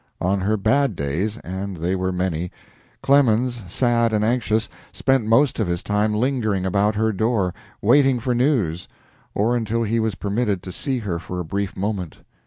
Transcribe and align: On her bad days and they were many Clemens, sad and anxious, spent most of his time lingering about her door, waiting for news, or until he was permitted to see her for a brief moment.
On 0.19 0.41
her 0.41 0.57
bad 0.57 0.95
days 0.95 1.37
and 1.43 1.77
they 1.77 1.95
were 1.95 2.11
many 2.11 2.51
Clemens, 3.03 3.61
sad 3.67 4.13
and 4.13 4.25
anxious, 4.25 4.67
spent 4.91 5.27
most 5.27 5.59
of 5.59 5.67
his 5.67 5.83
time 5.83 6.11
lingering 6.15 6.65
about 6.65 6.95
her 6.95 7.11
door, 7.13 7.53
waiting 7.83 8.19
for 8.19 8.33
news, 8.33 8.87
or 9.35 9.55
until 9.55 9.83
he 9.83 9.99
was 9.99 10.15
permitted 10.15 10.63
to 10.63 10.71
see 10.71 10.97
her 10.97 11.19
for 11.19 11.39
a 11.39 11.45
brief 11.45 11.77
moment. 11.77 12.17